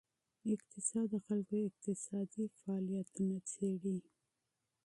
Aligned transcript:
اقتصاد 0.53 1.07
د 1.11 1.15
خلکو 1.27 1.55
اقتصادي 1.69 2.45
فعالیتونه 2.57 3.35
څیړي. 3.51 3.97